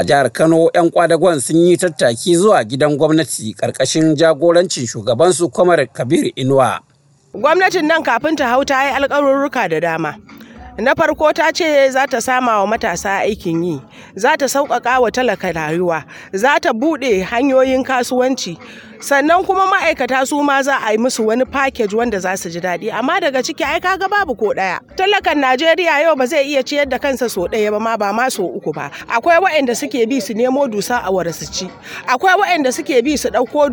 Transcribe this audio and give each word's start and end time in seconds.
A 0.00 0.04
jihar 0.04 0.30
Kano 0.32 0.70
'yan 0.74 0.88
kwadagon 0.90 1.40
sun 1.40 1.56
yi 1.66 1.76
tattaki 1.76 2.36
zuwa 2.36 2.64
gidan 2.64 2.96
gwamnati 2.96 3.52
ƙarƙashin 3.54 4.16
jagorancin 4.16 4.86
shugabansu 4.88 5.52
Kwamar 5.52 5.86
Kabir 5.92 6.32
Inuwa. 6.36 6.80
Gwamnatin 7.34 7.84
nan 7.84 8.02
kafin 8.02 8.34
ta 8.36 8.48
hau 8.48 8.64
ta 8.64 8.80
yi 8.88 8.96
alƙawarruka 8.96 9.68
da 9.68 9.80
dama. 9.80 10.16
na 10.78 10.94
farko 10.94 11.32
ta 11.36 11.52
ce 11.52 11.90
za 11.92 12.06
ta 12.06 12.16
sama 12.20 12.64
wa 12.64 12.66
matasa 12.66 13.20
aikin 13.20 13.60
yi 13.64 13.76
za 14.16 14.36
ta 14.40 14.46
sauƙaƙa 14.48 15.00
wa 15.04 15.10
talaka 15.12 15.52
rayuwa 15.52 16.04
za 16.32 16.56
ta 16.58 16.72
buɗe 16.72 17.20
hanyoyin 17.22 17.84
kasuwanci 17.84 18.56
sannan 19.00 19.44
kuma 19.44 19.66
ma'aikata 19.66 20.26
su 20.26 20.42
ma 20.42 20.62
za 20.62 20.76
a 20.86 20.92
yi 20.92 20.98
musu 20.98 21.26
wani 21.26 21.44
package 21.44 21.94
wanda 21.96 22.18
za 22.20 22.36
su 22.36 22.48
ji 22.50 22.60
daɗi. 22.60 22.92
Amma 22.92 23.20
daga 23.20 23.42
ciki 23.42 23.64
ai 23.64 23.80
kaga 23.80 24.08
babu 24.08 24.34
ko 24.36 24.52
ɗaya. 24.54 24.78
Talakan 24.96 25.38
najeriya 25.40 26.02
yau 26.04 26.16
ba 26.16 26.26
zai 26.26 26.44
iya 26.46 26.62
ciyar 26.62 26.86
da 26.88 26.98
kansa 26.98 27.28
so 27.28 27.48
ɗaya 27.48 27.70
ba 27.72 27.80
ma 27.80 27.96
ba 27.96 28.12
ma 28.12 28.28
so 28.28 28.44
uku 28.44 28.72
ba. 28.72 28.90
Akwai 29.08 29.40
waɗanda 29.40 29.74
suke 29.76 30.06
bi 30.08 30.20
su 30.20 30.34
nemo 30.34 30.68
dusa 30.68 31.00
a 31.04 31.10
wara 31.10 31.32
su 31.32 31.46
ci. 31.50 31.66
Akwai 32.06 32.36
waɗanda 32.36 32.72
suke 32.72 33.02
bi 33.02 33.16
su 33.16 33.28
ɗauko 33.28 33.72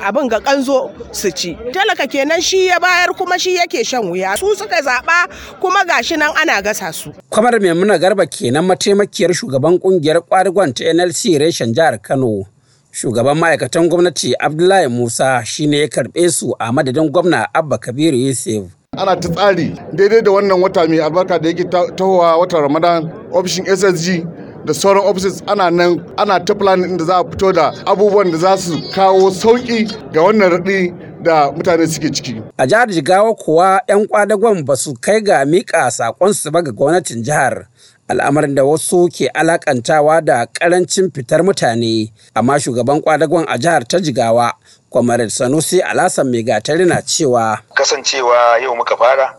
abin 0.00 0.28
ga 0.28 0.40
kanzo 0.40 0.90
su 1.12 1.30
ci. 1.30 1.54
Talaka 1.72 2.06
kenan 2.08 2.40
shi 2.40 2.66
ya 2.66 2.78
bayar 2.80 3.12
kuma 3.16 3.38
shi 3.38 3.56
yake 3.56 3.84
shan 3.84 4.02
wuya. 4.08 4.36
Su 4.38 4.54
suka 4.56 4.80
zaɓa 4.80 5.28
kuma 5.60 5.84
gashi 5.84 6.16
nan 6.16 6.30
ana 6.36 6.62
gasa 6.62 6.92
su. 6.92 7.12
Kwamar 7.30 7.60
Maimuna 7.60 7.98
Garba 7.98 8.26
kenan 8.26 8.64
mataimakiyar 8.64 9.32
shugaban 9.36 9.78
ƙungiyar 9.78 10.20
kwadagon 10.24 10.72
ta 10.74 10.84
NLC 10.92 11.38
reshen 11.38 11.74
jihar 11.74 12.00
Kano. 12.02 12.46
Shugaban 12.92 13.38
ma'aikatan 13.38 13.88
gwamnati 13.88 14.34
Abdullahi 14.38 14.88
Musa 14.88 15.42
shine 15.44 15.78
ya 15.80 15.86
karɓe 15.88 16.28
su 16.30 16.54
a 16.58 16.72
madadin 16.72 17.08
gwamna 17.10 17.48
Abba 17.54 17.78
Kabiru 17.78 18.16
Yusuf. 18.16 18.64
Ana 18.96 19.16
ta 19.20 19.28
tsari 19.28 19.72
daidai 19.92 20.22
da 20.22 20.30
wannan 20.30 20.60
wata 20.62 20.86
mai 20.88 21.00
albarka 21.00 21.38
da 21.38 21.48
yake 21.48 21.64
tahowa 21.96 22.36
watan 22.36 22.60
Ramadan 22.62 23.10
ofishin 23.32 23.64
SSG 23.64 24.26
da 24.66 24.74
sauran 24.74 25.04
offices 25.08 25.42
ana 25.46 25.70
nan 25.70 26.04
ana 26.18 26.38
ta 26.44 26.54
planning 26.54 26.90
inda 26.90 27.04
za 27.04 27.16
a 27.18 27.24
fito 27.24 27.52
da 27.52 27.72
abubuwan 27.86 28.30
da 28.30 28.36
za 28.38 28.56
su 28.58 28.76
kawo 28.94 29.30
sauƙi 29.30 29.88
ga 30.12 30.20
wannan 30.22 30.50
raɗi 30.50 30.92
da 31.22 31.50
mutane 31.52 31.86
suke 31.86 32.10
ciki. 32.12 32.42
A 32.58 32.66
jihar 32.66 32.88
Jigawa 32.88 33.34
kuwa 33.34 33.80
'yan 33.88 34.06
kwadagon 34.06 34.64
ba 34.64 34.76
su 34.76 34.92
kai 35.00 35.20
ga 35.20 35.44
miƙa 35.44 35.88
saƙonsu 35.90 36.50
ba 36.52 36.62
ga 36.62 36.70
gwamnatin 36.72 37.24
jihar. 37.24 37.66
Al'amarin 38.12 38.52
da 38.54 38.64
wasu 38.64 39.08
ke 39.08 39.28
alakantawa 39.32 40.20
da 40.20 40.44
ƙarancin 40.46 41.08
fitar 41.14 41.40
mutane, 41.42 42.12
amma 42.34 42.60
shugaban 42.60 43.00
kwadagon 43.00 43.44
a 43.48 43.56
jihar 43.58 43.88
ta 43.88 43.96
Jigawa, 43.98 44.52
Kwamarar 44.92 45.30
Sanusi 45.32 45.80
Alasan 45.80 46.28
Megatari 46.28 46.84
na 46.86 47.00
cewa. 47.00 47.58
Kasancewa 47.74 48.60
yau 48.60 48.76
muka 48.76 48.96
fara, 48.96 49.32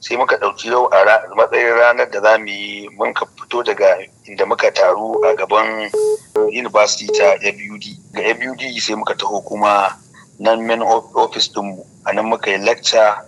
sai 0.00 0.16
muka 0.16 0.36
ɗauki 0.42 0.66
yau 0.66 0.86
a 0.90 1.04
matsayin 1.36 1.70
ranar 1.78 2.10
da 2.10 2.20
za 2.20 2.38
mu 2.38 2.46
yi 2.50 2.88
mun 2.98 3.14
ka 3.14 3.26
fito 3.38 3.62
daga 3.62 3.94
inda 4.26 4.44
muka 4.46 4.72
taru 4.74 5.22
a 5.22 5.36
gaban 5.36 5.88
university 6.50 7.06
ta 7.06 7.38
FUD. 7.38 7.84
Ga 8.12 8.22
FUD 8.34 8.80
sai 8.82 8.94
muka 8.96 9.14
taho 9.14 9.40
kuma 9.46 9.94
nan 10.40 10.66
main 10.66 10.82
office 10.82 11.48
dinmu 11.54 11.86
a 12.04 12.12
nan 12.12 12.26
muka 12.26 12.50
yi 12.50 12.58
lecture 12.58 13.22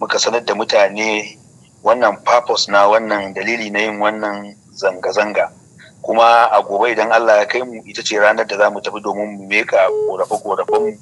muka 0.00 0.18
sanar 0.18 0.44
da 0.46 0.54
mutane 0.54 1.38
wannan 1.84 2.16
purpose 2.24 2.70
na 2.72 2.88
wannan 2.88 3.34
dalili 3.36 3.70
na 3.70 3.78
yin 3.84 4.00
wannan 4.00 4.56
zanga-zanga 4.72 5.52
kuma 6.02 6.48
a 6.50 6.62
gobe 6.62 6.92
idan 6.92 7.12
Allah 7.12 7.44
ya 7.44 7.46
kai 7.46 7.62
mu 7.62 7.80
ita 7.84 8.02
ce 8.02 8.16
ranar 8.18 8.46
da 8.48 8.56
za 8.56 8.70
mu 8.70 8.80
tafi 8.80 9.00
domin 9.04 9.36
mu 9.36 9.44
meka 9.48 9.88
korafe-korafen 10.08 10.96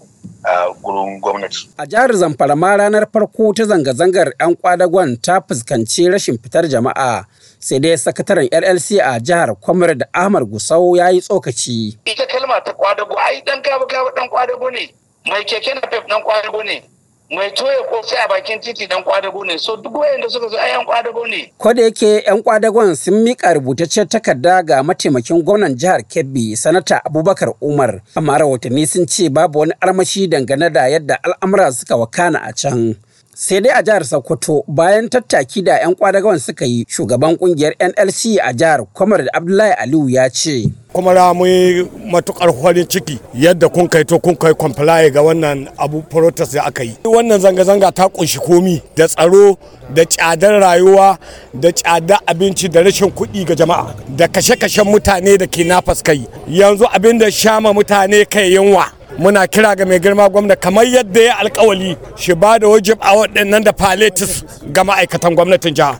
a 0.44 0.74
gurin 0.82 1.20
gwamnati. 1.22 1.70
A 1.78 1.86
jihar 1.86 2.10
Zamfara 2.14 2.56
ma 2.58 2.74
ranar 2.76 3.06
farko 3.12 3.54
ta 3.54 3.62
zanga-zangar 3.64 4.34
'yan 4.40 4.54
kwadagon 4.58 5.16
ta 5.22 5.38
fuskanci 5.40 6.10
rashin 6.10 6.38
fitar 6.38 6.66
jama'a 6.66 7.26
sai 7.62 7.78
dai 7.78 7.94
sakataren 7.98 8.50
LLC 8.50 8.98
a 8.98 9.18
jihar 9.22 9.54
Kwamar 9.62 9.94
da 9.94 10.06
Ahmad 10.14 10.42
Gusau 10.50 10.96
ya 10.98 11.10
yi 11.14 11.20
tsokaci. 11.22 11.98
Ita 12.04 12.26
kalma 12.26 12.58
ta 12.62 12.74
kwadago 12.74 13.14
ai 13.18 13.38
dan 13.46 13.62
gaba 13.62 13.86
gaba 13.86 14.10
dan 14.18 14.26
kwadago 14.28 14.70
ne. 14.70 14.90
mai 15.26 15.44
keke 15.46 15.74
na 15.74 15.80
pep 15.86 16.02
dan 16.08 16.22
kwadago 16.22 16.62
ne 16.66 16.82
mai 17.32 17.50
toye 17.50 17.76
kosai 17.90 18.18
a 18.24 18.28
bakin 18.28 18.60
titi 18.60 18.86
dan 18.86 19.02
kwadago 19.02 19.44
ne. 19.44 19.58
So 19.58 19.76
duk 19.76 19.94
wayanda 19.94 20.28
suka 20.30 20.48
zo 20.48 20.58
ayan 20.58 20.84
kwadago 20.84 21.26
ne. 21.26 21.52
Ko 21.58 21.72
da 21.74 21.82
yake 21.82 22.22
yan 22.26 22.42
kwadagon 22.42 22.94
sun 22.94 23.22
mika 23.22 23.54
rubutaccen 23.54 24.08
takarda 24.08 24.62
ga 24.62 24.82
mataimakin 24.82 25.42
gwamnan 25.42 25.74
jihar 25.74 26.02
Kebbi 26.02 26.56
sanata 26.56 27.04
Abubakar 27.04 27.54
Umar. 27.60 28.00
Amma 28.14 28.38
rahotanni 28.38 28.86
sun 28.86 29.06
ce 29.06 29.28
babu 29.30 29.58
wani 29.58 29.72
armashi 29.80 30.26
dangane 30.28 30.70
da 30.70 30.88
yadda 30.88 31.18
al'amura 31.22 31.72
suka 31.72 31.96
wakana 31.96 32.38
a 32.42 32.52
can. 32.52 32.96
Sai 33.34 33.60
dai 33.60 33.72
a 33.72 33.82
jihar 33.82 34.04
Sokoto 34.04 34.62
bayan 34.68 35.08
tattaki 35.08 35.62
da 35.62 35.78
'yan 35.80 35.94
kwadagon 35.94 36.38
suka 36.38 36.64
yi 36.66 36.84
shugaban 36.88 37.36
ƙungiyar 37.36 37.72
NLC 37.80 38.36
a 38.38 38.52
jihar 38.52 38.84
Kwamar 38.92 39.24
Abdullahi 39.32 39.72
Aliyu 39.72 40.08
ya 40.10 40.28
ce. 40.28 40.68
kuma 40.92 41.14
ra 41.14 41.32
mu 41.34 41.46
yi 41.46 41.88
matuƙar 42.12 42.52
farin 42.62 42.84
ciki 42.86 43.18
yadda 43.34 43.68
kun 43.72 43.88
kai 43.88 44.04
to 44.04 44.18
kun 44.18 44.36
kai 44.36 44.52
comply 44.52 45.08
ga 45.08 45.22
wannan 45.22 45.66
abu 45.78 46.02
protest 46.02 46.52
da 46.52 46.64
aka 46.66 46.84
yi 46.84 46.92
wannan 47.04 47.40
zanga-zanga 47.40 47.90
ta 47.94 48.08
ƙunshi 48.08 48.38
komi 48.38 48.82
da 48.96 49.06
tsaro 49.08 49.56
da 49.94 50.04
tsadar 50.04 50.60
rayuwa 50.60 51.16
da 51.54 51.72
tsadar 51.72 52.18
abinci 52.28 52.68
da 52.68 52.80
rashin 52.84 53.08
kuɗi 53.10 53.46
ga 53.48 53.54
jama'a 53.54 53.94
da 54.16 54.28
kashe-kashen 54.28 54.84
mutane 54.84 55.38
da 55.38 55.46
ke 55.46 55.64
nafas 55.64 56.02
kai 56.04 56.20
yanzu 56.48 56.84
abin 56.92 57.18
da 57.18 57.30
shama 57.30 57.72
mutane 57.72 58.28
kai 58.28 58.52
yunwa 58.52 58.84
muna 59.18 59.46
kira 59.46 59.76
ga 59.76 59.86
mai 59.86 59.98
girma 60.00 60.28
gwamna 60.28 60.56
kamar 60.56 60.86
yadda 60.86 61.20
ya 61.20 61.38
alkawali 61.38 61.96
shi 62.16 62.34
ba 62.34 62.58
da 62.58 62.68
wajib 62.68 62.98
a 63.00 63.16
waɗannan 63.16 63.64
da 63.64 63.72
paletis 63.72 64.44
ga 64.72 64.84
ma'aikatan 64.84 65.34
gwamnatin 65.34 65.74
jiha 65.74 65.98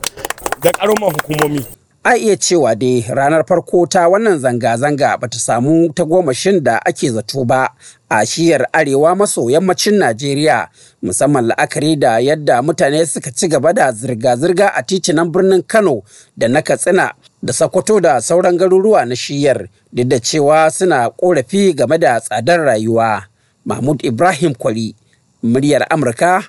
da 0.63 0.71
ƙaruman 0.71 1.11
hukumomi. 1.13 1.67
A 2.05 2.17
iya 2.17 2.37
cewa 2.37 2.75
dai 2.75 3.05
ranar 3.09 3.45
farko 3.47 3.87
ta 3.87 4.09
wannan 4.09 4.39
zanga-zanga 4.39 5.17
bata 5.19 5.39
samu 5.39 5.89
tagomashin 5.93 6.63
da 6.63 6.79
ake 6.87 7.11
zato 7.11 7.45
ba 7.45 7.69
a 8.11 8.27
shiyar 8.27 8.67
arewa 8.73 9.15
maso 9.17 9.51
yammacin 9.51 9.99
najeriya 9.99 10.69
musamman 11.03 11.47
la'akari 11.47 11.97
da 11.99 12.19
yadda 12.19 12.63
mutane 12.63 13.07
suka 13.07 13.31
ci 13.31 13.49
gaba 13.49 13.73
da 13.73 13.93
zirga-zirga 13.93 14.75
a 14.75 14.83
titunan 14.83 15.31
birnin 15.33 15.63
kano 15.63 16.03
da 16.37 16.49
na 16.49 16.61
katsina. 16.63 17.13
Da 17.43 17.53
sokoto 17.53 18.01
da 18.01 18.21
sauran 18.21 18.57
garuruwa 18.57 19.05
na 19.05 19.17
shiyar 19.17 19.69
duk 19.93 20.07
da 20.09 20.21
cewa 20.21 20.71
suna 20.71 21.11
korafi 21.11 21.73
game 21.75 21.99
da 21.99 22.21
tsadar 22.21 22.61
rayuwa. 22.61 23.23
Mahmud 23.65 24.05
ibrahim 24.05 24.55
kwari 24.55 24.95
muryar 25.43 25.87
amurka 25.91 26.43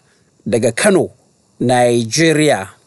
daga 0.46 0.72
kano 0.72 1.10
nigeria. 1.60 2.70